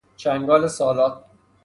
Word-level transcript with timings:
چنگال 0.17 0.67
سالاد 0.67 1.25